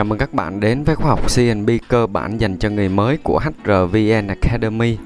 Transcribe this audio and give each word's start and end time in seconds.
Chào 0.00 0.04
mừng 0.04 0.18
các 0.18 0.34
bạn 0.34 0.60
đến 0.60 0.84
với 0.84 0.96
khóa 0.96 1.10
học 1.10 1.26
CNB 1.36 1.70
cơ 1.88 2.06
bản 2.06 2.38
dành 2.38 2.58
cho 2.58 2.70
người 2.70 2.88
mới 2.88 3.16
của 3.16 3.38
HRVN 3.38 4.26
Academy. 4.26 4.98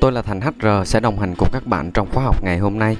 Tôi 0.00 0.12
là 0.12 0.22
Thành 0.22 0.40
HR 0.40 0.66
sẽ 0.84 1.00
đồng 1.00 1.18
hành 1.18 1.34
cùng 1.38 1.48
các 1.52 1.66
bạn 1.66 1.90
trong 1.94 2.08
khóa 2.12 2.24
học 2.24 2.44
ngày 2.44 2.58
hôm 2.58 2.78
nay. 2.78 2.96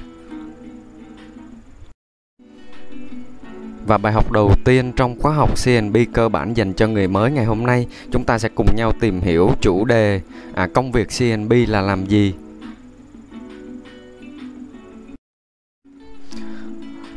Và 3.86 3.98
bài 3.98 4.12
học 4.12 4.32
đầu 4.32 4.54
tiên 4.64 4.92
trong 4.96 5.18
khóa 5.20 5.32
học 5.32 5.54
CNB 5.64 5.96
cơ 6.12 6.28
bản 6.28 6.54
dành 6.54 6.74
cho 6.74 6.86
người 6.88 7.08
mới 7.08 7.30
ngày 7.30 7.44
hôm 7.44 7.66
nay, 7.66 7.86
chúng 8.10 8.24
ta 8.24 8.38
sẽ 8.38 8.48
cùng 8.54 8.76
nhau 8.76 8.92
tìm 9.00 9.20
hiểu 9.20 9.50
chủ 9.60 9.84
đề 9.84 10.20
à, 10.54 10.68
công 10.74 10.92
việc 10.92 11.08
CNB 11.18 11.52
là 11.68 11.80
làm 11.80 12.06
gì 12.06 12.34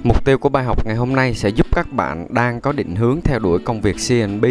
Mục 0.05 0.25
tiêu 0.25 0.37
của 0.37 0.49
bài 0.49 0.63
học 0.63 0.85
ngày 0.85 0.95
hôm 0.95 1.15
nay 1.15 1.33
sẽ 1.33 1.49
giúp 1.49 1.67
các 1.71 1.93
bạn 1.93 2.27
đang 2.29 2.61
có 2.61 2.71
định 2.71 2.95
hướng 2.95 3.21
theo 3.23 3.39
đuổi 3.39 3.59
công 3.59 3.81
việc 3.81 3.95
CNB 4.09 4.45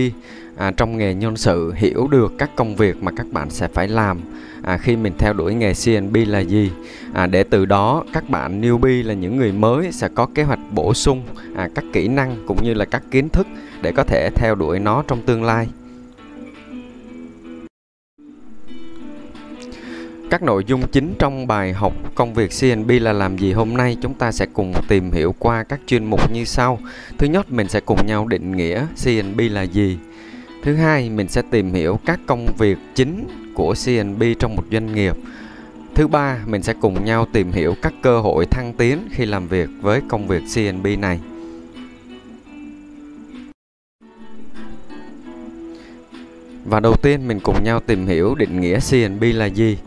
à, 0.57 0.71
trong 0.71 0.99
nghề 0.99 1.15
nhân 1.15 1.37
sự 1.37 1.73
hiểu 1.77 2.07
được 2.07 2.33
các 2.39 2.51
công 2.57 2.77
việc 2.77 3.03
mà 3.03 3.13
các 3.17 3.27
bạn 3.33 3.51
sẽ 3.51 3.69
phải 3.69 3.89
làm 3.89 4.21
à, 4.63 4.79
khi 4.79 4.97
mình 4.97 5.13
theo 5.19 5.33
đuổi 5.33 5.55
nghề 5.55 5.73
CNB 5.85 6.17
là 6.27 6.39
gì 6.39 6.71
à, 7.13 7.27
để 7.27 7.45
từ 7.45 7.65
đó 7.65 8.05
các 8.13 8.31
bạn 8.31 8.61
newbie 8.61 9.07
là 9.07 9.15
những 9.15 9.37
người 9.37 9.53
mới 9.53 9.93
sẽ 9.93 10.09
có 10.15 10.27
kế 10.35 10.43
hoạch 10.43 10.61
bổ 10.71 10.95
sung 10.95 11.23
à, 11.57 11.69
các 11.75 11.85
kỹ 11.93 12.09
năng 12.09 12.37
cũng 12.47 12.59
như 12.63 12.75
là 12.75 12.85
các 12.85 13.03
kiến 13.11 13.29
thức 13.29 13.47
để 13.83 13.93
có 13.93 14.05
thể 14.05 14.31
theo 14.35 14.55
đuổi 14.55 14.79
nó 14.79 15.03
trong 15.09 15.23
tương 15.23 15.45
lai. 15.45 15.69
Các 20.35 20.43
nội 20.43 20.65
dung 20.67 20.83
chính 20.93 21.15
trong 21.19 21.47
bài 21.47 21.73
học 21.73 21.93
công 22.15 22.35
việc 22.35 22.51
CNB 22.61 22.91
là 23.01 23.13
làm 23.13 23.39
gì 23.39 23.53
hôm 23.53 23.77
nay 23.77 23.97
chúng 24.03 24.15
ta 24.15 24.33
sẽ 24.33 24.47
cùng 24.53 24.73
tìm 24.89 25.13
hiểu 25.13 25.35
qua 25.39 25.63
các 25.63 25.81
chuyên 25.87 26.05
mục 26.05 26.33
như 26.33 26.45
sau. 26.45 26.79
Thứ 27.19 27.27
nhất, 27.27 27.53
mình 27.53 27.69
sẽ 27.69 27.81
cùng 27.81 28.07
nhau 28.07 28.27
định 28.27 28.57
nghĩa 28.57 28.87
CNB 29.05 29.41
là 29.51 29.63
gì. 29.63 29.99
Thứ 30.63 30.75
hai, 30.75 31.11
mình 31.11 31.29
sẽ 31.29 31.43
tìm 31.51 31.73
hiểu 31.75 31.99
các 32.07 32.21
công 32.27 32.47
việc 32.59 32.79
chính 32.95 33.27
của 33.55 33.75
CNB 33.85 34.23
trong 34.39 34.57
một 34.57 34.63
doanh 34.73 34.95
nghiệp. 34.95 35.17
Thứ 35.95 36.07
ba, 36.07 36.39
mình 36.47 36.63
sẽ 36.63 36.75
cùng 36.81 37.05
nhau 37.05 37.27
tìm 37.33 37.53
hiểu 37.53 37.75
các 37.83 37.95
cơ 38.03 38.21
hội 38.21 38.47
thăng 38.47 38.73
tiến 38.73 38.99
khi 39.11 39.27
làm 39.27 39.49
việc 39.49 39.69
với 39.81 40.01
công 40.09 40.29
việc 40.29 40.43
CNB 40.55 40.87
này. 40.99 41.21
Và 46.65 46.81
đầu 46.81 46.95
tiên, 47.03 47.29
mình 47.29 47.41
cùng 47.41 47.65
nhau 47.65 47.81
tìm 47.81 48.07
hiểu 48.07 48.35
định 48.35 48.61
nghĩa 48.61 48.79
CNB 48.91 49.25
là 49.35 49.47
gì 49.47 49.79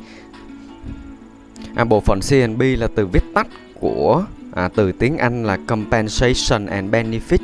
à, 1.77 1.83
bộ 1.83 1.99
phận 1.99 2.19
CNB 2.29 2.61
là 2.77 2.87
từ 2.95 3.05
viết 3.05 3.23
tắt 3.33 3.47
của 3.79 4.25
à, 4.55 4.69
từ 4.75 4.91
tiếng 4.91 5.17
Anh 5.17 5.45
là 5.45 5.57
Compensation 5.67 6.65
and 6.65 6.91
Benefit. 6.91 7.37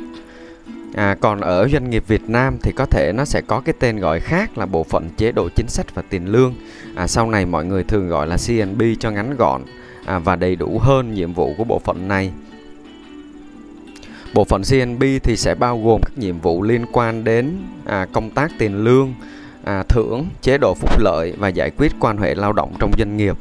À, 0.94 1.16
còn 1.20 1.40
ở 1.40 1.68
doanh 1.68 1.90
nghiệp 1.90 2.04
Việt 2.06 2.22
Nam 2.28 2.56
thì 2.62 2.72
có 2.72 2.86
thể 2.86 3.12
nó 3.14 3.24
sẽ 3.24 3.40
có 3.40 3.60
cái 3.60 3.74
tên 3.78 3.98
gọi 3.98 4.20
khác 4.20 4.58
là 4.58 4.66
bộ 4.66 4.84
phận 4.84 5.08
chế 5.16 5.32
độ 5.32 5.48
chính 5.48 5.68
sách 5.68 5.94
và 5.94 6.02
tiền 6.10 6.26
lương. 6.26 6.54
À, 6.94 7.06
sau 7.06 7.30
này 7.30 7.46
mọi 7.46 7.64
người 7.64 7.84
thường 7.84 8.08
gọi 8.08 8.26
là 8.26 8.36
CNB 8.46 8.82
cho 9.00 9.10
ngắn 9.10 9.36
gọn 9.36 9.62
à, 10.04 10.18
và 10.18 10.36
đầy 10.36 10.56
đủ 10.56 10.78
hơn 10.78 11.14
nhiệm 11.14 11.32
vụ 11.32 11.54
của 11.58 11.64
bộ 11.64 11.78
phận 11.78 12.08
này. 12.08 12.32
Bộ 14.34 14.44
phận 14.44 14.62
CNB 14.70 15.02
thì 15.22 15.36
sẽ 15.36 15.54
bao 15.54 15.80
gồm 15.84 16.00
các 16.02 16.18
nhiệm 16.18 16.40
vụ 16.40 16.62
liên 16.62 16.86
quan 16.92 17.24
đến 17.24 17.52
à, 17.84 18.06
công 18.12 18.30
tác 18.30 18.52
tiền 18.58 18.84
lương, 18.84 19.14
à, 19.64 19.82
thưởng, 19.88 20.26
chế 20.42 20.58
độ 20.58 20.74
phúc 20.74 20.98
lợi 20.98 21.34
và 21.38 21.48
giải 21.48 21.70
quyết 21.70 21.92
quan 22.00 22.18
hệ 22.18 22.34
lao 22.34 22.52
động 22.52 22.74
trong 22.78 22.92
doanh 22.98 23.16
nghiệp 23.16 23.36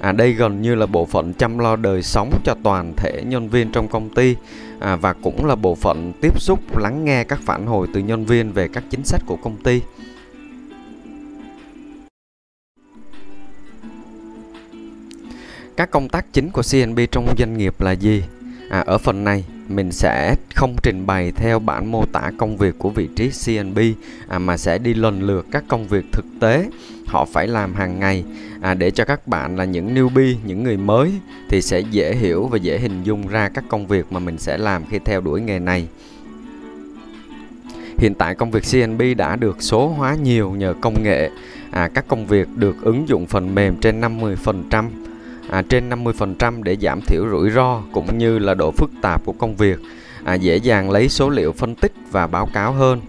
à, 0.00 0.12
đây 0.12 0.32
gần 0.32 0.62
như 0.62 0.74
là 0.74 0.86
bộ 0.86 1.06
phận 1.06 1.34
chăm 1.34 1.58
lo 1.58 1.76
đời 1.76 2.02
sống 2.02 2.30
cho 2.44 2.54
toàn 2.62 2.92
thể 2.96 3.22
nhân 3.26 3.48
viên 3.48 3.72
trong 3.72 3.88
công 3.88 4.08
ty. 4.08 4.36
À, 4.80 4.96
và 4.96 5.12
cũng 5.12 5.46
là 5.46 5.54
bộ 5.54 5.74
phận 5.74 6.12
tiếp 6.20 6.40
xúc 6.40 6.78
lắng 6.78 7.04
nghe 7.04 7.24
các 7.24 7.40
phản 7.42 7.66
hồi 7.66 7.86
từ 7.94 8.00
nhân 8.00 8.24
viên 8.24 8.52
về 8.52 8.68
các 8.68 8.84
chính 8.90 9.04
sách 9.04 9.22
của 9.26 9.36
công 9.36 9.56
ty. 9.56 9.80
Các 15.76 15.90
công 15.90 16.08
tác 16.08 16.26
chính 16.32 16.50
của 16.50 16.62
CNB 16.72 16.98
trong 17.10 17.34
doanh 17.38 17.56
nghiệp 17.56 17.80
là 17.80 17.92
gì? 17.92 18.22
À, 18.70 18.80
ở 18.86 18.98
phần 18.98 19.24
này 19.24 19.44
mình 19.68 19.92
sẽ 19.92 20.36
không 20.54 20.76
trình 20.82 21.06
bày 21.06 21.32
theo 21.32 21.58
bản 21.58 21.92
mô 21.92 22.04
tả 22.06 22.30
công 22.38 22.56
việc 22.56 22.74
của 22.78 22.90
vị 22.90 23.08
trí 23.16 23.30
CNB 23.30 23.78
à, 24.28 24.38
mà 24.38 24.56
sẽ 24.56 24.78
đi 24.78 24.94
lần 24.94 25.22
lượt 25.22 25.46
các 25.50 25.64
công 25.68 25.88
việc 25.88 26.04
thực 26.12 26.24
tế 26.40 26.68
họ 27.06 27.24
phải 27.24 27.46
làm 27.46 27.74
hàng 27.74 28.00
ngày. 28.00 28.24
À, 28.60 28.74
để 28.74 28.90
cho 28.90 29.04
các 29.04 29.28
bạn 29.28 29.56
là 29.56 29.64
những 29.64 29.94
newbie 29.94 30.34
những 30.44 30.62
người 30.62 30.76
mới 30.76 31.12
thì 31.48 31.62
sẽ 31.62 31.80
dễ 31.80 32.14
hiểu 32.14 32.46
và 32.46 32.58
dễ 32.58 32.78
hình 32.78 33.02
dung 33.02 33.28
ra 33.28 33.48
các 33.48 33.64
công 33.68 33.86
việc 33.86 34.12
mà 34.12 34.18
mình 34.18 34.38
sẽ 34.38 34.58
làm 34.58 34.82
khi 34.90 34.98
theo 35.04 35.20
đuổi 35.20 35.40
nghề 35.40 35.58
này. 35.58 35.88
Hiện 37.98 38.14
tại 38.14 38.34
công 38.34 38.50
việc 38.50 38.62
CNB 38.72 39.02
đã 39.16 39.36
được 39.36 39.56
số 39.62 39.88
hóa 39.88 40.16
nhiều 40.22 40.50
nhờ 40.50 40.74
công 40.80 41.02
nghệ. 41.02 41.30
À, 41.70 41.88
các 41.94 42.04
công 42.08 42.26
việc 42.26 42.48
được 42.56 42.76
ứng 42.82 43.08
dụng 43.08 43.26
phần 43.26 43.54
mềm 43.54 43.76
trên 43.76 44.00
50% 44.00 44.84
à, 45.50 45.62
trên 45.62 45.90
50% 45.90 46.62
để 46.62 46.76
giảm 46.76 47.00
thiểu 47.00 47.28
rủi 47.30 47.50
ro 47.50 47.82
cũng 47.92 48.18
như 48.18 48.38
là 48.38 48.54
độ 48.54 48.70
phức 48.70 48.90
tạp 49.02 49.24
của 49.24 49.32
công 49.32 49.56
việc 49.56 49.78
à, 50.24 50.34
dễ 50.34 50.56
dàng 50.56 50.90
lấy 50.90 51.08
số 51.08 51.30
liệu 51.30 51.52
phân 51.52 51.74
tích 51.74 51.92
và 52.10 52.26
báo 52.26 52.48
cáo 52.52 52.72
hơn. 52.72 53.00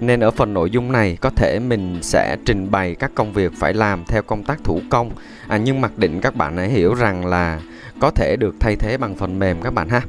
Nên 0.00 0.20
ở 0.20 0.30
phần 0.30 0.54
nội 0.54 0.70
dung 0.70 0.92
này 0.92 1.16
có 1.20 1.30
thể 1.30 1.58
mình 1.58 1.98
sẽ 2.02 2.36
trình 2.44 2.70
bày 2.70 2.94
các 2.94 3.10
công 3.14 3.32
việc 3.32 3.52
phải 3.56 3.74
làm 3.74 4.04
theo 4.04 4.22
công 4.22 4.42
tác 4.42 4.64
thủ 4.64 4.80
công. 4.90 5.10
À, 5.48 5.56
nhưng 5.56 5.80
mặc 5.80 5.98
định 5.98 6.20
các 6.20 6.36
bạn 6.36 6.56
hãy 6.56 6.68
hiểu 6.68 6.94
rằng 6.94 7.26
là 7.26 7.60
có 8.00 8.10
thể 8.10 8.36
được 8.36 8.54
thay 8.60 8.76
thế 8.76 8.96
bằng 8.96 9.14
phần 9.14 9.38
mềm 9.38 9.62
các 9.62 9.74
bạn 9.74 9.88
ha. 9.88 10.00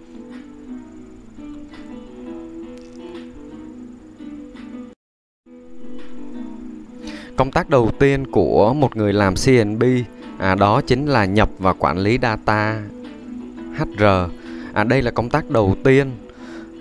Công 7.36 7.52
tác 7.52 7.70
đầu 7.70 7.92
tiên 8.00 8.28
của 8.28 8.74
một 8.74 8.96
người 8.96 9.14
làm 9.14 9.34
CNB 9.46 9.84
à, 10.38 10.56
đó 10.56 10.82
chính 10.82 11.06
là 11.06 11.26
nhập 11.26 11.50
và 11.60 11.74
quản 11.74 11.98
lý 11.98 12.20
data 12.22 12.82
HR 13.78 14.04
à, 14.74 14.84
đây 14.84 15.02
là 15.02 15.12
công 15.12 15.30
tác 15.30 15.50
đầu 15.50 15.76
tiên 15.84 16.12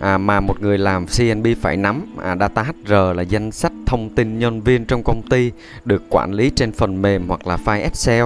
à, 0.01 0.19
mà 0.19 0.41
một 0.41 0.61
người 0.61 0.79
làm 0.79 1.07
CNB 1.07 1.47
phải 1.61 1.77
nắm. 1.77 2.07
À, 2.23 2.37
data 2.41 2.63
HR 2.63 2.93
là 2.93 3.23
danh 3.23 3.53
sách 3.53 3.73
thông 3.87 4.11
tin 4.11 4.39
nhân 4.39 4.61
viên 4.61 4.85
trong 4.85 5.03
công 5.03 5.23
ty 5.23 5.51
được 5.85 6.03
quản 6.11 6.33
lý 6.33 6.51
trên 6.51 6.73
phần 6.73 7.03
mềm 7.03 7.29
hoặc 7.29 7.47
là 7.47 7.57
file 7.65 7.83
Excel. 7.83 8.25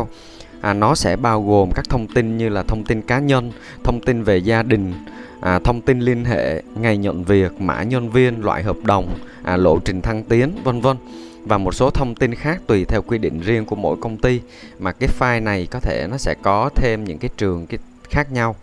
À, 0.60 0.74
nó 0.74 0.94
sẽ 0.94 1.16
bao 1.16 1.42
gồm 1.42 1.70
các 1.74 1.88
thông 1.88 2.06
tin 2.06 2.38
như 2.38 2.48
là 2.48 2.62
thông 2.62 2.84
tin 2.84 3.02
cá 3.02 3.18
nhân 3.18 3.52
thông 3.84 4.00
tin 4.00 4.22
về 4.22 4.38
gia 4.38 4.62
đình 4.62 4.92
à, 5.40 5.58
thông 5.58 5.80
tin 5.80 6.00
liên 6.00 6.24
hệ 6.24 6.62
ngày 6.80 6.96
nhận 6.96 7.24
việc 7.24 7.60
mã 7.60 7.82
nhân 7.82 8.10
viên 8.10 8.44
loại 8.44 8.62
hợp 8.62 8.76
đồng 8.82 9.18
à, 9.42 9.56
lộ 9.56 9.78
trình 9.78 10.02
thăng 10.02 10.22
tiến 10.24 10.52
vân 10.64 10.80
vân 10.80 10.96
và 11.44 11.58
một 11.58 11.74
số 11.74 11.90
thông 11.90 12.14
tin 12.14 12.34
khác 12.34 12.60
tùy 12.66 12.84
theo 12.84 13.02
quy 13.02 13.18
định 13.18 13.40
riêng 13.40 13.64
của 13.64 13.76
mỗi 13.76 13.96
công 14.00 14.16
ty 14.16 14.40
mà 14.78 14.92
cái 14.92 15.08
file 15.18 15.42
này 15.42 15.68
có 15.70 15.80
thể 15.80 16.06
nó 16.10 16.16
sẽ 16.16 16.34
có 16.42 16.70
thêm 16.74 17.04
những 17.04 17.18
cái 17.18 17.30
trường 17.36 17.66
cái 17.66 17.78
khác 18.10 18.32
nhau 18.32 18.56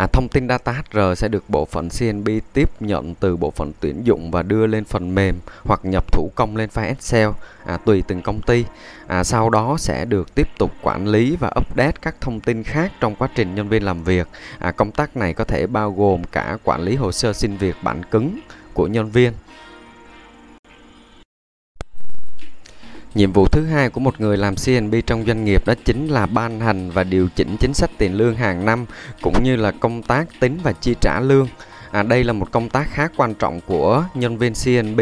À, 0.00 0.06
thông 0.06 0.28
tin 0.28 0.48
data 0.48 0.72
HR 0.72 0.98
sẽ 1.16 1.28
được 1.28 1.44
bộ 1.48 1.64
phận 1.64 1.88
CNB 1.98 2.28
tiếp 2.52 2.70
nhận 2.80 3.14
từ 3.14 3.36
bộ 3.36 3.50
phận 3.50 3.72
tuyển 3.80 4.06
dụng 4.06 4.30
và 4.30 4.42
đưa 4.42 4.66
lên 4.66 4.84
phần 4.84 5.14
mềm 5.14 5.38
hoặc 5.64 5.80
nhập 5.84 6.12
thủ 6.12 6.30
công 6.34 6.56
lên 6.56 6.68
file 6.74 6.86
Excel 6.86 7.28
à, 7.64 7.76
tùy 7.76 8.02
từng 8.06 8.22
công 8.22 8.40
ty. 8.40 8.64
À, 9.06 9.24
sau 9.24 9.50
đó 9.50 9.76
sẽ 9.78 10.04
được 10.04 10.34
tiếp 10.34 10.48
tục 10.58 10.70
quản 10.82 11.06
lý 11.06 11.36
và 11.40 11.52
update 11.60 11.96
các 12.02 12.14
thông 12.20 12.40
tin 12.40 12.62
khác 12.62 12.92
trong 13.00 13.14
quá 13.14 13.28
trình 13.34 13.54
nhân 13.54 13.68
viên 13.68 13.82
làm 13.82 14.04
việc. 14.04 14.28
À, 14.58 14.70
công 14.70 14.90
tác 14.90 15.16
này 15.16 15.34
có 15.34 15.44
thể 15.44 15.66
bao 15.66 15.92
gồm 15.92 16.24
cả 16.24 16.58
quản 16.64 16.80
lý 16.82 16.96
hồ 16.96 17.12
sơ 17.12 17.32
xin 17.32 17.56
việc 17.56 17.76
bản 17.82 18.02
cứng 18.10 18.40
của 18.74 18.86
nhân 18.86 19.10
viên 19.10 19.32
Nhiệm 23.14 23.32
vụ 23.32 23.46
thứ 23.46 23.66
hai 23.66 23.90
của 23.90 24.00
một 24.00 24.20
người 24.20 24.36
làm 24.36 24.54
CNB 24.54 24.94
trong 25.06 25.24
doanh 25.26 25.44
nghiệp 25.44 25.66
đó 25.66 25.74
chính 25.84 26.08
là 26.08 26.26
ban 26.26 26.60
hành 26.60 26.90
và 26.90 27.04
điều 27.04 27.28
chỉnh 27.36 27.56
chính 27.60 27.74
sách 27.74 27.90
tiền 27.98 28.14
lương 28.14 28.34
hàng 28.34 28.64
năm 28.64 28.86
cũng 29.22 29.42
như 29.42 29.56
là 29.56 29.70
công 29.70 30.02
tác 30.02 30.40
tính 30.40 30.58
và 30.62 30.72
chi 30.72 30.94
trả 31.00 31.20
lương. 31.20 31.48
À, 31.90 32.02
đây 32.02 32.24
là 32.24 32.32
một 32.32 32.50
công 32.50 32.68
tác 32.68 32.88
khá 32.90 33.08
quan 33.16 33.34
trọng 33.34 33.60
của 33.60 34.04
nhân 34.14 34.38
viên 34.38 34.52
CNB. 34.64 35.00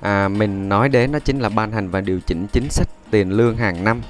À, 0.00 0.28
mình 0.28 0.68
nói 0.68 0.88
đến 0.88 1.12
đó 1.12 1.18
chính 1.18 1.38
là 1.38 1.48
ban 1.48 1.72
hành 1.72 1.88
và 1.90 2.00
điều 2.00 2.20
chỉnh 2.20 2.46
chính 2.52 2.68
sách 2.70 2.88
tiền 3.10 3.30
lương 3.30 3.56
hàng 3.56 3.84
năm. 3.84 4.02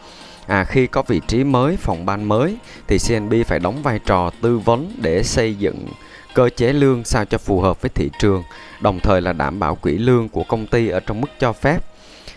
À, 0.47 0.65
khi 0.65 0.87
có 0.87 1.03
vị 1.03 1.21
trí 1.27 1.45
mới, 1.45 1.77
phòng 1.77 2.07
ban 2.07 2.25
mới 2.25 2.57
thì 2.87 2.99
CNB 3.09 3.35
phải 3.47 3.59
đóng 3.59 3.83
vai 3.83 3.99
trò 4.07 4.31
tư 4.43 4.59
vấn 4.59 4.93
để 5.03 5.23
xây 5.23 5.55
dựng 5.55 5.87
cơ 6.35 6.49
chế 6.57 6.73
lương 6.73 7.05
sao 7.05 7.25
cho 7.25 7.39
phù 7.39 7.61
hợp 7.61 7.83
với 7.83 7.91
thị 7.95 8.11
trường, 8.19 8.43
đồng 8.81 9.01
thời 9.01 9.21
là 9.21 9.33
đảm 9.33 9.59
bảo 9.61 9.75
quỹ 9.75 9.99
lương 9.99 10.29
của 10.29 10.45
công 10.45 10.67
ty 10.67 10.89
ở 10.89 11.01
trong 11.01 11.21
mức 11.21 11.31
cho 11.39 11.53
phép 11.53 11.85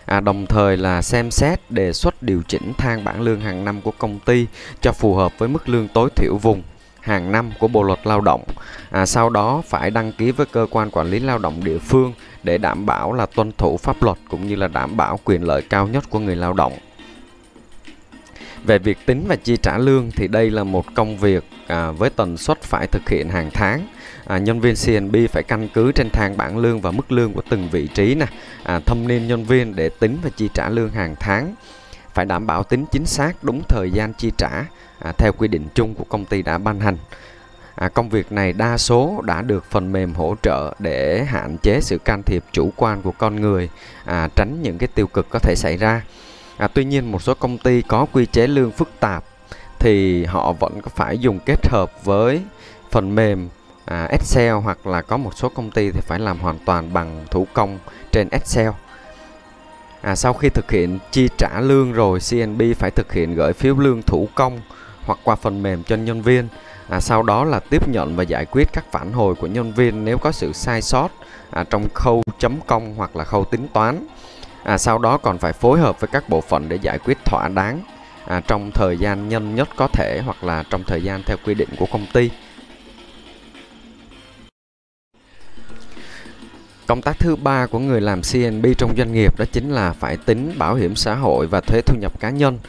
à, 0.05 0.19
đồng 0.19 0.45
thời 0.45 0.77
là 0.77 1.01
xem 1.01 1.31
xét 1.31 1.71
đề 1.71 1.93
xuất 1.93 2.23
điều 2.23 2.41
chỉnh 2.47 2.73
thang 2.77 3.03
bảng 3.03 3.21
lương 3.21 3.41
hàng 3.41 3.65
năm 3.65 3.81
của 3.81 3.91
công 3.97 4.19
ty 4.19 4.47
cho 4.81 4.91
phù 4.91 5.15
hợp 5.15 5.31
với 5.37 5.49
mức 5.49 5.69
lương 5.69 5.87
tối 5.87 6.09
thiểu 6.15 6.37
vùng 6.37 6.61
hàng 7.01 7.31
năm 7.31 7.51
của 7.59 7.67
Bộ 7.67 7.83
luật 7.83 7.99
Lao 8.07 8.21
động. 8.21 8.43
À, 8.89 9.05
sau 9.05 9.29
đó 9.29 9.61
phải 9.67 9.91
đăng 9.91 10.11
ký 10.11 10.31
với 10.31 10.45
cơ 10.45 10.67
quan 10.71 10.91
quản 10.91 11.07
lý 11.07 11.19
lao 11.19 11.37
động 11.37 11.63
địa 11.63 11.77
phương 11.77 12.13
để 12.43 12.57
đảm 12.57 12.85
bảo 12.85 13.13
là 13.13 13.25
tuân 13.25 13.51
thủ 13.57 13.77
pháp 13.77 14.03
luật 14.03 14.17
cũng 14.29 14.47
như 14.47 14.55
là 14.55 14.67
đảm 14.67 14.97
bảo 14.97 15.19
quyền 15.23 15.43
lợi 15.43 15.61
cao 15.61 15.87
nhất 15.87 16.03
của 16.09 16.19
người 16.19 16.35
lao 16.35 16.53
động. 16.53 16.73
về 18.63 18.79
việc 18.79 18.97
tính 19.05 19.25
và 19.27 19.35
chi 19.35 19.57
trả 19.57 19.77
lương 19.77 20.11
thì 20.11 20.27
đây 20.27 20.49
là 20.49 20.63
một 20.63 20.85
công 20.95 21.17
việc 21.17 21.43
à, 21.67 21.91
với 21.91 22.09
tần 22.09 22.37
suất 22.37 22.61
phải 22.61 22.87
thực 22.87 23.09
hiện 23.09 23.29
hàng 23.29 23.49
tháng. 23.53 23.87
À, 24.25 24.37
nhân 24.37 24.59
viên 24.59 24.75
CNB 24.75 25.15
phải 25.29 25.43
căn 25.43 25.67
cứ 25.73 25.91
trên 25.91 26.09
thang 26.09 26.37
bảng 26.37 26.57
lương 26.57 26.81
và 26.81 26.91
mức 26.91 27.11
lương 27.11 27.33
của 27.33 27.41
từng 27.49 27.69
vị 27.69 27.87
trí 27.87 28.15
nè, 28.15 28.25
à, 28.63 28.79
thâm 28.85 29.07
niên 29.07 29.27
nhân 29.27 29.45
viên 29.45 29.75
để 29.75 29.89
tính 29.89 30.17
và 30.23 30.29
chi 30.35 30.49
trả 30.53 30.69
lương 30.69 30.91
hàng 30.91 31.15
tháng. 31.19 31.55
Phải 32.13 32.25
đảm 32.25 32.47
bảo 32.47 32.63
tính 32.63 32.85
chính 32.91 33.05
xác 33.05 33.43
đúng 33.43 33.61
thời 33.67 33.91
gian 33.91 34.13
chi 34.13 34.31
trả 34.37 34.65
à, 34.99 35.11
theo 35.17 35.31
quy 35.37 35.47
định 35.47 35.67
chung 35.75 35.95
của 35.95 36.03
công 36.03 36.25
ty 36.25 36.41
đã 36.41 36.57
ban 36.57 36.79
hành. 36.79 36.97
À, 37.75 37.89
công 37.89 38.09
việc 38.09 38.31
này 38.31 38.53
đa 38.53 38.77
số 38.77 39.21
đã 39.25 39.41
được 39.41 39.65
phần 39.71 39.91
mềm 39.91 40.13
hỗ 40.13 40.35
trợ 40.41 40.73
để 40.79 41.23
hạn 41.23 41.57
chế 41.57 41.81
sự 41.81 41.97
can 41.97 42.23
thiệp 42.23 42.43
chủ 42.51 42.71
quan 42.75 43.01
của 43.01 43.11
con 43.11 43.41
người, 43.41 43.69
à, 44.05 44.29
tránh 44.35 44.61
những 44.61 44.77
cái 44.77 44.87
tiêu 44.95 45.07
cực 45.07 45.27
có 45.29 45.39
thể 45.39 45.55
xảy 45.55 45.77
ra. 45.77 46.01
À, 46.57 46.67
tuy 46.67 46.85
nhiên 46.85 47.11
một 47.11 47.21
số 47.21 47.33
công 47.33 47.57
ty 47.57 47.81
có 47.81 48.05
quy 48.11 48.25
chế 48.25 48.47
lương 48.47 48.71
phức 48.71 48.89
tạp 48.99 49.23
thì 49.79 50.25
họ 50.25 50.53
vẫn 50.53 50.81
phải 50.95 51.17
dùng 51.17 51.39
kết 51.45 51.67
hợp 51.67 52.05
với 52.05 52.41
phần 52.91 53.15
mềm 53.15 53.49
à, 53.85 54.05
Excel 54.05 54.53
hoặc 54.53 54.87
là 54.87 55.01
có 55.01 55.17
một 55.17 55.37
số 55.37 55.49
công 55.49 55.71
ty 55.71 55.91
thì 55.91 55.99
phải 56.01 56.19
làm 56.19 56.39
hoàn 56.39 56.57
toàn 56.65 56.93
bằng 56.93 57.25
thủ 57.31 57.47
công 57.53 57.79
trên 58.11 58.29
Excel. 58.31 58.69
À, 60.01 60.15
sau 60.15 60.33
khi 60.33 60.49
thực 60.49 60.71
hiện 60.71 60.99
chi 61.11 61.29
trả 61.37 61.59
lương 61.59 61.93
rồi, 61.93 62.19
CNB 62.29 62.61
phải 62.75 62.91
thực 62.91 63.13
hiện 63.13 63.35
gửi 63.35 63.53
phiếu 63.53 63.75
lương 63.75 64.01
thủ 64.01 64.27
công 64.35 64.61
hoặc 65.05 65.19
qua 65.23 65.35
phần 65.35 65.63
mềm 65.63 65.83
cho 65.83 65.95
nhân 65.95 66.21
viên. 66.21 66.47
À, 66.89 66.99
sau 66.99 67.23
đó 67.23 67.43
là 67.43 67.59
tiếp 67.59 67.87
nhận 67.87 68.15
và 68.15 68.23
giải 68.23 68.45
quyết 68.45 68.73
các 68.73 68.91
phản 68.91 69.13
hồi 69.13 69.35
của 69.35 69.47
nhân 69.47 69.73
viên 69.73 70.05
nếu 70.05 70.17
có 70.17 70.31
sự 70.31 70.53
sai 70.53 70.81
sót 70.81 71.09
à, 71.51 71.63
trong 71.69 71.87
khâu 71.93 72.23
chấm 72.39 72.59
công 72.67 72.95
hoặc 72.95 73.15
là 73.15 73.23
khâu 73.23 73.45
tính 73.45 73.67
toán. 73.73 74.07
À, 74.63 74.77
sau 74.77 74.97
đó 74.97 75.17
còn 75.17 75.37
phải 75.37 75.53
phối 75.53 75.79
hợp 75.79 75.99
với 75.99 76.07
các 76.07 76.29
bộ 76.29 76.41
phận 76.41 76.69
để 76.69 76.75
giải 76.81 76.99
quyết 76.99 77.17
thỏa 77.25 77.47
đáng 77.47 77.81
à, 78.25 78.41
trong 78.47 78.71
thời 78.71 78.97
gian 78.97 79.29
nhanh 79.29 79.55
nhất 79.55 79.69
có 79.75 79.87
thể 79.87 80.21
hoặc 80.25 80.43
là 80.43 80.63
trong 80.69 80.83
thời 80.83 81.03
gian 81.03 81.23
theo 81.25 81.37
quy 81.45 81.53
định 81.53 81.69
của 81.77 81.85
công 81.91 82.05
ty. 82.13 82.29
Công 86.91 87.01
tác 87.01 87.19
thứ 87.19 87.35
ba 87.35 87.65
của 87.65 87.79
người 87.79 88.01
làm 88.01 88.21
CNB 88.21 88.65
trong 88.77 88.95
doanh 88.97 89.13
nghiệp 89.13 89.39
đó 89.39 89.45
chính 89.51 89.71
là 89.71 89.93
phải 89.93 90.17
tính 90.17 90.53
bảo 90.57 90.75
hiểm 90.75 90.95
xã 90.95 91.15
hội 91.15 91.47
và 91.47 91.61
thuế 91.61 91.81
thu 91.81 91.95
nhập 91.99 92.19
cá 92.19 92.29
nhân. 92.29 92.59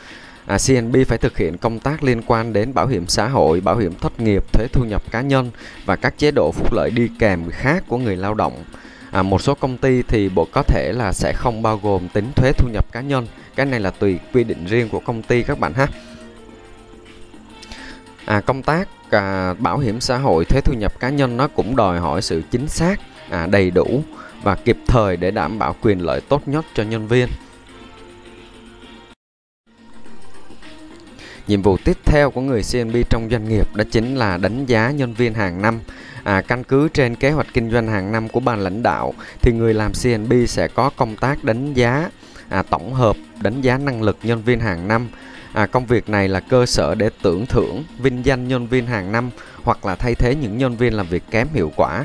À, 0.47 0.59
CNB 0.67 0.97
phải 1.07 1.19
thực 1.19 1.39
hiện 1.39 1.59
công 1.59 1.79
tác 1.79 2.05
liên 2.05 2.23
quan 2.27 2.53
đến 2.53 2.75
bảo 2.75 2.87
hiểm 2.87 3.07
xã 3.07 3.29
hội, 3.29 3.61
bảo 3.61 3.77
hiểm 3.77 3.95
thất 3.95 4.21
nghiệp, 4.21 4.53
thuế 4.53 4.67
thu 4.73 4.85
nhập 4.85 5.03
cá 5.11 5.21
nhân 5.21 5.51
và 5.85 5.97
các 5.97 6.19
chế 6.19 6.31
độ 6.31 6.53
phúc 6.53 6.73
lợi 6.73 6.91
đi 6.91 7.09
kèm 7.19 7.51
khác 7.51 7.85
của 7.89 7.99
người 7.99 8.17
lao 8.17 8.35
động. 8.35 8.65
À, 9.11 9.23
một 9.23 9.43
số 9.43 9.55
công 9.55 9.77
ty 9.77 10.03
thì 10.03 10.29
bộ 10.29 10.49
có 10.53 10.63
thể 10.63 10.93
là 10.93 11.13
sẽ 11.13 11.33
không 11.37 11.63
bao 11.63 11.81
gồm 11.83 12.09
tính 12.09 12.33
thuế 12.37 12.53
thu 12.53 12.69
nhập 12.73 12.93
cá 12.93 13.01
nhân. 13.01 13.27
Cái 13.57 13.67
này 13.67 13.81
là 13.81 13.91
tùy 13.91 14.19
quy 14.33 14.45
định 14.45 14.67
riêng 14.67 14.89
của 14.89 15.01
công 15.01 15.23
ty 15.23 15.43
các 15.43 15.59
bạn 15.59 15.73
ha. 15.75 15.87
À, 18.25 18.41
công 18.41 18.63
tác 18.63 18.89
à, 19.11 19.55
bảo 19.59 19.79
hiểm 19.79 20.01
xã 20.01 20.19
hội, 20.19 20.45
thuế 20.45 20.61
thu 20.61 20.75
nhập 20.75 21.01
cá 21.01 21.09
nhân 21.09 21.37
nó 21.37 21.49
cũng 21.49 21.77
đòi 21.77 21.99
hỏi 21.99 22.23
sự 22.23 22.43
chính 22.51 22.69
xác, 22.69 23.01
à, 23.32 23.46
đầy 23.46 23.70
đủ 23.70 24.02
và 24.43 24.55
kịp 24.55 24.76
thời 24.87 25.17
để 25.17 25.31
đảm 25.31 25.58
bảo 25.58 25.76
quyền 25.82 26.00
lợi 26.00 26.20
tốt 26.20 26.49
nhất 26.49 26.64
cho 26.75 26.82
nhân 26.82 27.08
viên. 27.08 27.29
Nhiệm 31.49 31.62
vụ 31.62 31.76
tiếp 31.84 31.96
theo 32.05 32.31
của 32.31 32.40
người 32.40 32.62
CNB 32.73 32.96
trong 33.11 33.29
doanh 33.31 33.49
nghiệp 33.49 33.75
đó 33.75 33.84
chính 33.90 34.17
là 34.17 34.37
đánh 34.37 34.67
giá 34.67 34.90
nhân 34.90 35.14
viên 35.14 35.34
hàng 35.34 35.62
năm. 35.62 35.81
À, 36.25 36.40
căn 36.40 36.64
cứ 36.64 36.88
trên 36.88 37.14
kế 37.14 37.31
hoạch 37.31 37.46
kinh 37.55 37.70
doanh 37.70 37.87
hàng 37.87 38.12
năm 38.12 38.29
của 38.29 38.40
ban 38.40 38.61
lãnh 38.61 38.82
đạo 38.82 39.14
thì 39.43 39.52
người 39.52 39.75
làm 39.75 39.93
CNB 40.02 40.32
sẽ 40.49 40.69
có 40.69 40.90
công 40.96 41.17
tác 41.17 41.44
đánh 41.44 41.75
giá 41.75 42.11
à, 42.49 42.62
tổng 42.62 42.94
hợp, 42.94 43.17
đánh 43.40 43.61
giá 43.61 43.79
năng 43.79 44.02
lực 44.02 44.19
nhân 44.23 44.43
viên 44.43 44.61
hàng 44.61 44.88
năm. 44.88 45.08
À, 45.52 45.67
công 45.67 45.87
việc 45.87 46.08
này 46.08 46.29
là 46.29 46.40
cơ 46.40 46.67
sở 46.67 46.94
để 46.94 47.11
tưởng 47.23 47.46
thưởng, 47.46 47.84
vinh 47.99 48.26
danh 48.26 48.49
nhân 48.49 48.67
viên 48.67 48.87
hàng 48.87 49.12
năm 49.12 49.31
hoặc 49.62 49.87
là 49.87 49.94
thay 49.94 50.14
thế 50.14 50.34
những 50.34 50.58
nhân 50.58 50.76
viên 50.76 50.94
làm 50.94 51.06
việc 51.06 51.23
kém 51.31 51.49
hiệu 51.55 51.73
quả. 51.76 52.05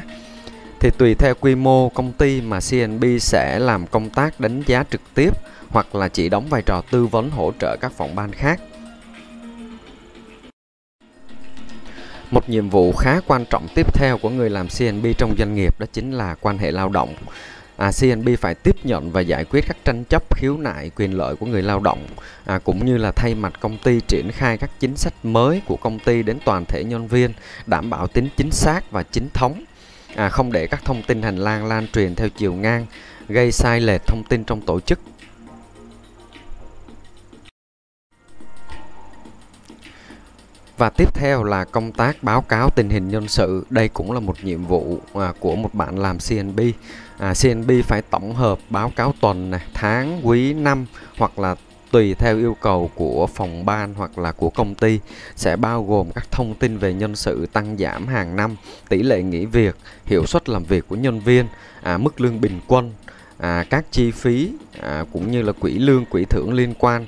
Thì 0.80 0.90
tùy 0.98 1.16
theo 1.16 1.34
quy 1.40 1.56
mô 1.56 1.90
công 1.90 2.12
ty 2.12 2.42
mà 2.42 2.60
CNB 2.70 3.04
sẽ 3.20 3.60
làm 3.60 3.88
công 3.88 4.10
tác 4.10 4.40
đánh 4.40 4.64
giá 4.68 4.84
trực 4.92 5.02
tiếp 5.14 5.34
hoặc 5.70 5.96
là 5.96 6.08
chỉ 6.08 6.30
đóng 6.30 6.48
vai 6.50 6.62
trò 6.62 6.82
tư 6.92 7.06
vấn 7.06 7.30
hỗ 7.30 7.52
trợ 7.60 7.78
các 7.82 7.92
phòng 7.92 8.16
ban 8.16 8.32
khác. 8.32 8.62
Một 12.32 12.50
nhiệm 12.50 12.70
vụ 12.70 12.94
khá 12.94 13.22
quan 13.28 13.46
trọng 13.50 13.68
tiếp 13.76 13.94
theo 13.94 14.18
của 14.18 14.30
người 14.30 14.50
làm 14.50 14.68
CNB 14.68 15.06
trong 15.18 15.36
doanh 15.38 15.56
nghiệp 15.56 15.80
đó 15.80 15.86
chính 15.94 16.12
là 16.12 16.36
quan 16.42 16.58
hệ 16.58 16.72
lao 16.72 16.90
động. 16.90 17.16
À, 17.78 17.92
CNB 18.02 18.30
phải 18.40 18.56
tiếp 18.56 18.76
nhận 18.84 19.12
và 19.12 19.22
giải 19.22 19.46
quyết 19.46 19.68
các 19.68 19.78
tranh 19.86 20.04
chấp 20.04 20.38
khiếu 20.38 20.58
nại 20.58 20.92
quyền 20.96 21.18
lợi 21.18 21.36
của 21.36 21.46
người 21.46 21.62
lao 21.62 21.80
động 21.80 22.08
à, 22.46 22.60
cũng 22.60 22.86
như 22.86 22.98
là 22.98 23.12
thay 23.12 23.36
mặt 23.36 23.54
công 23.60 23.78
ty 23.78 24.00
triển 24.08 24.32
khai 24.32 24.58
các 24.58 24.70
chính 24.80 24.98
sách 24.98 25.14
mới 25.24 25.62
của 25.66 25.76
công 25.76 26.00
ty 26.00 26.24
đến 26.24 26.38
toàn 26.46 26.66
thể 26.66 26.84
nhân 26.84 27.08
viên 27.08 27.34
đảm 27.66 27.90
bảo 27.90 28.08
tính 28.08 28.30
chính 28.38 28.52
xác 28.52 28.92
và 28.92 29.04
chính 29.04 29.30
thống 29.34 29.64
à, 30.18 30.30
không 30.30 30.52
để 30.52 30.68
các 30.68 30.86
thông 30.86 31.02
tin 31.04 31.22
hành 31.22 31.38
lang 31.38 31.66
lan 31.66 31.88
truyền 31.94 32.16
theo 32.16 32.30
chiều 32.30 32.54
ngang 32.54 32.86
gây 33.28 33.52
sai 33.52 33.82
lệch 33.82 34.02
thông 34.08 34.24
tin 34.24 34.44
trong 34.44 34.62
tổ 34.62 34.80
chức 34.80 35.00
Và 40.78 40.90
tiếp 40.90 41.14
theo 41.14 41.44
là 41.44 41.64
công 41.64 41.92
tác 41.92 42.24
báo 42.24 42.42
cáo 42.42 42.70
tình 42.70 42.90
hình 42.90 43.10
nhân 43.10 43.28
sự. 43.28 43.66
Đây 43.70 43.90
cũng 43.90 44.12
là 44.12 44.20
một 44.20 44.44
nhiệm 44.44 44.66
vụ 44.66 45.00
à, 45.14 45.34
của 45.40 45.56
một 45.56 45.74
bạn 45.74 46.00
làm 46.00 46.18
CNB. 46.30 46.60
À, 47.18 47.34
CNB 47.44 47.72
phải 47.84 48.02
tổng 48.02 48.36
hợp 48.36 48.60
báo 48.70 48.92
cáo 48.96 49.14
tuần, 49.22 49.52
này, 49.52 49.62
tháng, 49.74 50.28
quý, 50.28 50.54
năm 50.54 50.86
hoặc 51.18 51.40
là 51.40 51.56
tùy 51.92 52.14
theo 52.14 52.38
yêu 52.38 52.58
cầu 52.62 52.92
của 52.96 53.28
phòng 53.28 53.66
ban 53.66 53.94
hoặc 53.94 54.18
là 54.18 54.32
của 54.32 54.50
công 54.50 54.76
ty 54.76 55.00
sẽ 55.36 55.56
bao 55.56 55.84
gồm 55.84 56.12
các 56.16 56.32
thông 56.32 56.56
tin 56.56 56.78
về 56.78 56.94
nhân 56.94 57.16
sự 57.16 57.46
tăng 57.54 57.78
giảm 57.78 58.08
hàng 58.08 58.36
năm, 58.36 58.56
tỷ 58.90 59.04
lệ 59.04 59.22
nghỉ 59.22 59.46
việc, 59.46 59.76
hiệu 60.06 60.26
suất 60.26 60.50
làm 60.50 60.64
việc 60.64 60.88
của 60.88 60.96
nhân 60.96 61.20
viên, 61.20 61.46
à, 61.84 61.98
mức 61.98 62.22
lương 62.22 62.42
bình 62.42 62.60
quân, 62.68 62.94
à, 63.38 63.66
các 63.70 63.86
chi 63.92 64.12
phí 64.12 64.52
à, 64.82 65.06
cũng 65.14 65.32
như 65.32 65.42
là 65.42 65.52
quỹ 65.52 65.74
lương, 65.74 66.06
quỹ 66.06 66.26
thưởng 66.26 66.54
liên 66.54 66.74
quan 66.80 67.06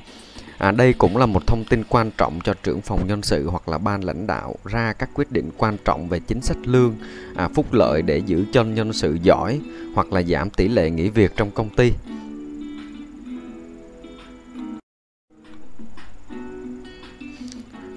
À, 0.60 0.72
đây 0.72 0.94
cũng 0.94 1.18
là 1.18 1.26
một 1.26 1.48
thông 1.48 1.64
tin 1.64 1.84
quan 1.90 2.12
trọng 2.18 2.40
cho 2.44 2.54
trưởng 2.64 2.81
phòng 2.81 3.08
nhân 3.08 3.22
sự 3.22 3.48
hoặc 3.50 3.70
là 3.70 3.78
ban 3.78 4.04
lãnh 4.04 4.28
đạo 4.28 4.56
ra 4.66 4.94
các 4.94 5.10
quyết 5.14 5.31
định 5.31 5.52
quan 5.58 5.78
trọng 5.86 6.10
về 6.10 6.20
chính 6.20 6.42
sách 6.42 6.58
lương, 6.64 6.96
à, 7.36 7.48
phúc 7.56 7.74
lợi 7.74 8.02
để 8.02 8.18
giữ 8.18 8.46
chân 8.54 8.76
nhân 8.76 8.94
sự 8.94 9.18
giỏi 9.24 9.60
hoặc 9.96 10.14
là 10.14 10.22
giảm 10.22 10.50
tỷ 10.50 10.68
lệ 10.68 10.90
nghỉ 10.90 11.10
việc 11.10 11.31
trong 11.36 11.52
công 11.52 11.70
ty. 11.70 11.92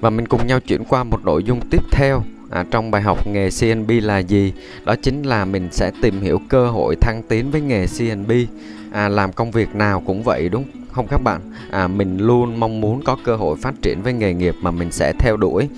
Và 0.02 0.10
mình 0.10 0.26
cùng 0.26 0.46
nhau 0.46 0.60
chuyển 0.60 0.84
qua 0.84 1.04
một 1.04 1.24
nội 1.24 1.44
dung 1.44 1.60
tiếp 1.70 1.82
theo 1.90 2.22
à, 2.50 2.64
trong 2.70 2.90
bài 2.90 3.02
học 3.02 3.26
nghề 3.26 3.48
CNB 3.60 3.90
là 4.02 4.18
gì? 4.18 4.52
Đó 4.84 4.94
chính 5.02 5.22
là 5.22 5.44
mình 5.44 5.68
sẽ 5.70 5.90
tìm 6.02 6.20
hiểu 6.20 6.40
cơ 6.48 6.70
hội 6.70 6.96
thăng 6.96 7.22
tiến 7.28 7.50
với 7.50 7.60
nghề 7.60 7.86
CNB. 7.86 8.32
À, 8.92 9.08
làm 9.08 9.32
công 9.32 9.50
việc 9.50 9.74
nào 9.74 10.02
cũng 10.06 10.22
vậy 10.22 10.48
đúng 10.48 10.64
không 10.92 11.06
các 11.06 11.22
bạn 11.22 11.40
à, 11.70 11.88
mình 11.88 12.18
luôn 12.18 12.60
mong 12.60 12.80
muốn 12.80 13.02
có 13.04 13.16
cơ 13.24 13.36
hội 13.36 13.56
phát 13.56 13.74
triển 13.82 14.02
với 14.02 14.12
nghề 14.12 14.34
nghiệp 14.34 14.54
mà 14.60 14.70
mình 14.70 14.92
sẽ 14.92 15.12
theo 15.18 15.36
đuổi 15.36 15.68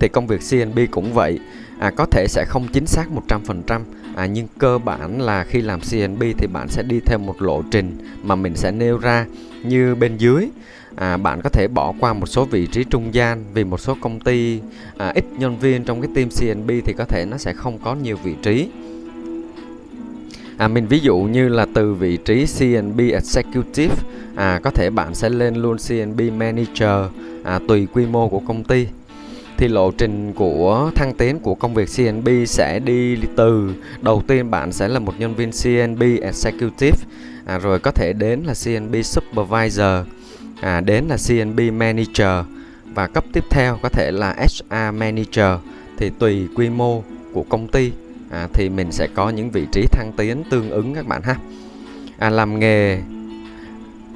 thì 0.00 0.08
công 0.08 0.26
việc 0.26 0.40
CNB 0.50 0.78
cũng 0.90 1.12
vậy 1.12 1.38
à, 1.82 1.90
có 1.90 2.06
thể 2.06 2.26
sẽ 2.28 2.44
không 2.44 2.68
chính 2.72 2.86
xác 2.86 3.06
100% 3.28 3.80
à, 4.14 4.26
nhưng 4.26 4.46
cơ 4.58 4.78
bản 4.78 5.20
là 5.20 5.44
khi 5.44 5.60
làm 5.60 5.80
CNB 5.80 6.22
thì 6.38 6.46
bạn 6.52 6.68
sẽ 6.68 6.82
đi 6.82 7.00
theo 7.00 7.18
một 7.18 7.42
lộ 7.42 7.62
trình 7.70 7.98
mà 8.22 8.34
mình 8.34 8.56
sẽ 8.56 8.70
nêu 8.70 8.98
ra 8.98 9.26
như 9.62 9.94
bên 9.94 10.16
dưới. 10.16 10.48
À, 10.96 11.16
bạn 11.16 11.40
có 11.42 11.50
thể 11.50 11.68
bỏ 11.68 11.92
qua 12.00 12.12
một 12.12 12.26
số 12.26 12.44
vị 12.44 12.66
trí 12.66 12.84
trung 12.84 13.14
gian 13.14 13.44
vì 13.54 13.64
một 13.64 13.80
số 13.80 13.96
công 14.00 14.20
ty 14.20 14.60
à, 14.98 15.12
ít 15.14 15.24
nhân 15.38 15.58
viên 15.58 15.84
trong 15.84 16.00
cái 16.00 16.10
team 16.14 16.28
CNB 16.28 16.70
thì 16.84 16.92
có 16.92 17.04
thể 17.04 17.24
nó 17.24 17.36
sẽ 17.36 17.52
không 17.52 17.78
có 17.78 17.94
nhiều 17.94 18.16
vị 18.24 18.34
trí. 18.42 18.68
À, 20.56 20.68
mình 20.68 20.86
ví 20.86 20.98
dụ 20.98 21.18
như 21.18 21.48
là 21.48 21.66
từ 21.74 21.94
vị 21.94 22.16
trí 22.16 22.46
CNB 22.58 23.00
Executive 23.00 23.94
à, 24.36 24.60
có 24.62 24.70
thể 24.70 24.90
bạn 24.90 25.14
sẽ 25.14 25.28
lên 25.28 25.54
luôn 25.54 25.76
CNB 25.88 26.20
Manager 26.36 27.10
à, 27.44 27.60
tùy 27.68 27.86
quy 27.92 28.06
mô 28.06 28.28
của 28.28 28.40
công 28.40 28.64
ty 28.64 28.86
thì 29.62 29.68
lộ 29.68 29.90
trình 29.90 30.32
của 30.32 30.90
thăng 30.94 31.14
tiến 31.14 31.38
của 31.38 31.54
công 31.54 31.74
việc 31.74 31.88
CNB 31.96 32.28
sẽ 32.46 32.78
đi 32.78 33.16
từ 33.36 33.74
đầu 34.00 34.22
tiên 34.26 34.50
bạn 34.50 34.72
sẽ 34.72 34.88
là 34.88 34.98
một 34.98 35.12
nhân 35.18 35.34
viên 35.34 35.50
CNB 35.50 36.02
Executive 36.22 36.98
à, 37.46 37.58
rồi 37.58 37.78
có 37.78 37.90
thể 37.90 38.12
đến 38.12 38.42
là 38.42 38.54
CNB 38.64 38.94
Supervisor 39.04 40.06
à, 40.60 40.80
đến 40.80 41.04
là 41.08 41.16
CNB 41.28 41.60
Manager 41.72 42.46
và 42.94 43.06
cấp 43.06 43.24
tiếp 43.32 43.44
theo 43.50 43.78
có 43.82 43.88
thể 43.88 44.10
là 44.10 44.36
HR 44.38 44.94
Manager. 44.94 45.58
Thì 45.96 46.10
tùy 46.18 46.48
quy 46.54 46.70
mô 46.70 47.02
của 47.32 47.44
công 47.48 47.68
ty 47.68 47.92
à, 48.30 48.48
thì 48.52 48.68
mình 48.68 48.92
sẽ 48.92 49.08
có 49.14 49.30
những 49.30 49.50
vị 49.50 49.66
trí 49.72 49.86
thăng 49.86 50.12
tiến 50.16 50.42
tương 50.50 50.70
ứng 50.70 50.94
các 50.94 51.06
bạn 51.06 51.22
ha. 51.22 51.36
À, 52.18 52.30
làm 52.30 52.58
nghề 52.58 53.00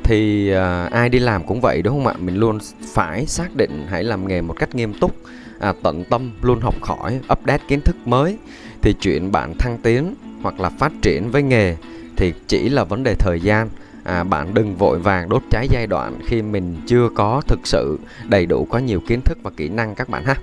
thì 0.06 0.50
à, 0.50 0.88
ai 0.92 1.08
đi 1.08 1.18
làm 1.18 1.46
cũng 1.46 1.60
vậy 1.60 1.82
đúng 1.82 1.94
không 1.94 2.06
ạ? 2.06 2.14
Mình 2.18 2.36
luôn 2.36 2.58
phải 2.94 3.26
xác 3.26 3.56
định 3.56 3.86
hãy 3.88 4.04
làm 4.04 4.28
nghề 4.28 4.40
một 4.40 4.54
cách 4.58 4.74
nghiêm 4.74 4.92
túc 4.94 5.16
à, 5.60 5.72
tận 5.82 6.04
tâm 6.04 6.32
luôn 6.42 6.60
học 6.60 6.74
hỏi 6.82 7.20
update 7.32 7.62
kiến 7.68 7.80
thức 7.80 7.96
mới. 8.04 8.36
Thì 8.82 8.92
chuyện 8.92 9.32
bạn 9.32 9.54
thăng 9.58 9.78
tiến 9.78 10.14
hoặc 10.42 10.60
là 10.60 10.68
phát 10.68 10.92
triển 11.02 11.30
với 11.30 11.42
nghề 11.42 11.76
thì 12.16 12.32
chỉ 12.46 12.68
là 12.68 12.84
vấn 12.84 13.02
đề 13.02 13.14
thời 13.14 13.40
gian. 13.40 13.68
À, 14.04 14.24
bạn 14.24 14.54
đừng 14.54 14.76
vội 14.76 14.98
vàng 14.98 15.28
đốt 15.28 15.42
cháy 15.50 15.68
giai 15.70 15.86
đoạn 15.86 16.18
khi 16.26 16.42
mình 16.42 16.76
chưa 16.86 17.08
có 17.14 17.42
thực 17.48 17.66
sự 17.66 17.98
đầy 18.28 18.46
đủ 18.46 18.64
có 18.70 18.78
nhiều 18.78 19.00
kiến 19.08 19.20
thức 19.20 19.38
và 19.42 19.50
kỹ 19.56 19.68
năng 19.68 19.94
các 19.94 20.08
bạn 20.08 20.24
ha. 20.24 20.36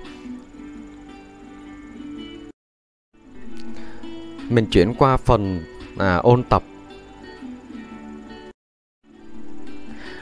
Mình 4.48 4.66
chuyển 4.66 4.94
qua 4.94 5.16
phần 5.16 5.64
à, 5.98 6.16
ôn 6.16 6.42
tập. 6.42 6.62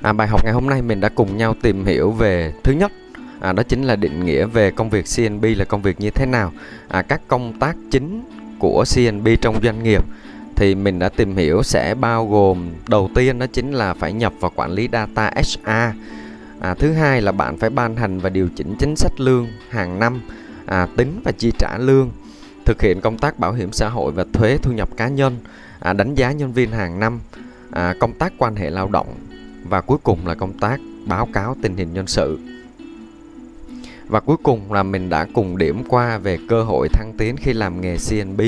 À, 0.03 0.13
bài 0.13 0.29
học 0.29 0.45
ngày 0.45 0.53
hôm 0.53 0.67
nay 0.67 0.83
mình 0.83 1.01
đã 1.01 1.09
cùng 1.09 1.37
nhau 1.37 1.55
tìm 1.63 1.85
hiểu 1.85 2.11
về 2.11 2.53
thứ 2.63 2.73
nhất 2.73 2.93
à, 3.41 3.53
đó 3.53 3.63
chính 3.63 3.83
là 3.83 3.97
định 3.97 4.25
nghĩa 4.25 4.47
về 4.47 4.71
công 4.71 4.91
việc 4.91 5.05
CNB 5.17 5.45
là 5.57 5.65
công 5.65 5.83
việc 5.83 6.01
như 6.01 6.11
thế 6.11 6.27
nào. 6.27 6.53
À, 6.89 7.03
các 7.03 7.21
công 7.29 7.59
tác 7.59 7.77
chính 7.91 8.25
của 8.59 8.85
CNB 8.95 9.29
trong 9.41 9.61
doanh 9.63 9.83
nghiệp 9.83 10.05
thì 10.57 10.75
mình 10.75 10.99
đã 10.99 11.09
tìm 11.09 11.37
hiểu 11.37 11.63
sẽ 11.63 11.95
bao 11.95 12.27
gồm 12.27 12.73
đầu 12.89 13.11
tiên 13.15 13.39
đó 13.39 13.47
chính 13.53 13.73
là 13.73 13.95
phải 13.95 14.13
nhập 14.13 14.33
và 14.41 14.49
quản 14.49 14.71
lý 14.71 14.89
data 14.93 15.31
HR 15.37 15.71
à, 16.61 16.75
thứ 16.75 16.93
hai 16.93 17.21
là 17.23 17.33
bạn 17.33 17.59
phải 17.59 17.71
ban 17.71 17.97
hành 17.97 18.19
và 18.19 18.31
điều 18.31 18.49
chỉnh 18.57 18.77
chính 18.79 18.97
sách 18.97 19.21
lương 19.21 19.49
hàng 19.71 19.99
năm 19.99 20.21
à, 20.67 20.87
tính 20.97 21.21
và 21.25 21.33
chi 21.33 21.53
trả 21.59 21.79
lương 21.79 22.11
thực 22.65 22.83
hiện 22.83 23.01
công 23.01 23.19
tác 23.19 23.39
bảo 23.39 23.53
hiểm 23.53 23.73
xã 23.73 23.89
hội 23.89 24.13
và 24.13 24.25
thuế 24.33 24.59
thu 24.63 24.73
nhập 24.73 24.89
cá 24.97 25.09
nhân 25.09 25.37
à, 25.81 25.93
đánh 25.93 26.15
giá 26.15 26.33
nhân 26.33 26.53
viên 26.53 26.71
hàng 26.71 27.01
năm 27.01 27.21
à, 27.71 27.95
công 28.01 28.13
tác 28.13 28.33
quan 28.39 28.57
hệ 28.57 28.71
lao 28.71 28.89
động 28.89 29.15
và 29.69 29.81
cuối 29.81 29.99
cùng 30.02 30.26
là 30.26 30.35
công 30.35 30.52
tác 30.59 30.81
báo 31.07 31.28
cáo 31.33 31.57
tình 31.62 31.76
hình 31.76 31.92
nhân 31.92 32.07
sự. 32.07 32.38
Và 34.07 34.21
cuối 34.21 34.37
cùng 34.42 34.73
là 34.73 34.83
mình 34.83 35.09
đã 35.09 35.26
cùng 35.35 35.59
điểm 35.59 35.85
qua 35.88 36.19
về 36.19 36.38
cơ 36.49 36.62
hội 36.62 36.88
thăng 36.88 37.12
tiến 37.19 37.37
khi 37.37 37.52
làm 37.52 37.81
nghề 37.81 37.97
CNB 38.11 38.40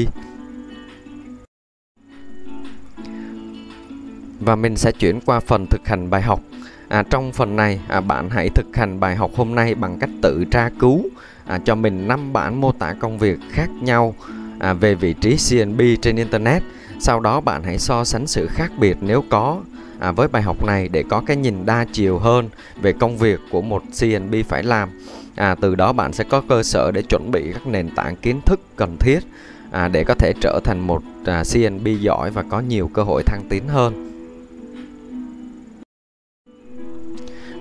và 4.44 4.56
mình 4.56 4.76
sẽ 4.76 4.92
chuyển 4.92 5.20
qua 5.20 5.40
phần 5.40 5.66
thực 5.66 5.88
hành 5.88 6.10
bài 6.10 6.22
học. 6.22 6.40
À, 6.88 7.02
trong 7.10 7.32
phần 7.32 7.56
này 7.56 7.80
à, 7.88 8.00
bạn 8.00 8.30
hãy 8.30 8.48
thực 8.48 8.76
hành 8.76 9.00
bài 9.00 9.16
học 9.16 9.30
hôm 9.36 9.54
nay 9.54 9.74
bằng 9.74 9.98
cách 9.98 10.10
tự 10.22 10.44
tra 10.50 10.70
cứu 10.80 11.04
à, 11.46 11.58
cho 11.64 11.74
mình 11.74 12.08
5 12.08 12.32
bản 12.32 12.60
mô 12.60 12.72
tả 12.72 12.94
công 13.00 13.18
việc 13.18 13.38
khác 13.50 13.70
nhau 13.82 14.14
à, 14.58 14.72
về 14.72 14.94
vị 14.94 15.14
trí 15.20 15.36
CNB 15.36 15.80
trên 16.02 16.16
Internet. 16.16 16.62
Sau 17.00 17.20
đó 17.20 17.40
bạn 17.40 17.62
hãy 17.62 17.78
so 17.78 18.04
sánh 18.04 18.26
sự 18.26 18.46
khác 18.46 18.72
biệt 18.78 18.96
nếu 19.00 19.24
có 19.30 19.62
à, 20.04 20.12
với 20.12 20.28
bài 20.28 20.42
học 20.42 20.64
này 20.64 20.88
để 20.88 21.04
có 21.08 21.22
cái 21.26 21.36
nhìn 21.36 21.66
đa 21.66 21.84
chiều 21.92 22.18
hơn 22.18 22.48
về 22.82 22.92
công 22.92 23.18
việc 23.18 23.40
của 23.50 23.62
một 23.62 23.82
CNB 24.00 24.34
phải 24.48 24.62
làm 24.62 24.88
à, 25.34 25.54
từ 25.54 25.74
đó 25.74 25.92
bạn 25.92 26.12
sẽ 26.12 26.24
có 26.24 26.42
cơ 26.48 26.62
sở 26.62 26.90
để 26.90 27.02
chuẩn 27.02 27.30
bị 27.30 27.52
các 27.52 27.66
nền 27.66 27.90
tảng 27.90 28.16
kiến 28.16 28.40
thức 28.46 28.60
cần 28.76 28.96
thiết 28.96 29.20
à, 29.70 29.88
để 29.88 30.04
có 30.04 30.14
thể 30.14 30.32
trở 30.40 30.60
thành 30.64 30.80
một 30.80 31.02
à, 31.24 31.42
CNB 31.52 31.88
giỏi 32.00 32.30
và 32.30 32.42
có 32.42 32.60
nhiều 32.60 32.90
cơ 32.94 33.02
hội 33.02 33.22
thăng 33.22 33.42
tiến 33.48 33.68
hơn 33.68 34.10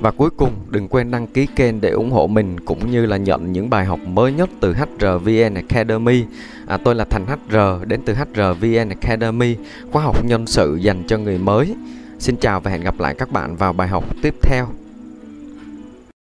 Và 0.04 0.12
cuối 0.12 0.30
cùng, 0.30 0.52
đừng 0.70 0.88
quên 0.88 1.12
đăng 1.12 1.28
ký 1.28 1.48
kênh 1.56 1.82
để 1.82 1.90
ủng 1.90 2.12
hộ 2.12 2.28
mình 2.28 2.60
cũng 2.60 2.92
như 2.92 3.06
là 3.06 3.18
nhận 3.18 3.52
những 3.52 3.70
bài 3.70 3.86
học 3.86 4.00
mới 4.00 4.34
nhất 4.34 4.50
từ 4.60 4.74
HRVN 4.74 5.54
Academy. 5.54 6.24
À, 6.68 6.78
tôi 6.78 6.96
là 6.96 7.06
Thành 7.06 7.26
HR 7.26 7.88
đến 7.88 8.02
từ 8.06 8.14
HRVN 8.14 8.90
Academy, 8.90 9.56
khóa 9.92 10.04
học 10.04 10.26
nhân 10.26 10.48
sự 10.48 10.76
dành 10.82 11.04
cho 11.08 11.18
người 11.18 11.38
mới. 11.38 11.76
Xin 12.24 12.38
chào 12.38 12.60
và 12.60 12.72
hẹn 12.72 12.82
gặp 12.82 13.00
lại 13.00 13.16
các 13.18 13.32
bạn 13.32 13.56
vào 13.56 13.74
bài 13.74 13.88
học 13.88 14.04
tiếp 14.22 14.36
theo. 14.42 14.68